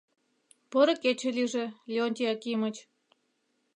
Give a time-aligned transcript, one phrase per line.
[0.71, 2.75] Поро кече лийже, Леонтий Акимыч?..